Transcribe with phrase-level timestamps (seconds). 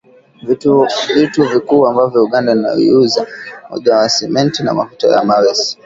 [1.13, 3.27] Vitu vikuu ambavyo Uganda inaiuza ni
[3.69, 5.77] pamoja na Simenti na mafuta ya mawese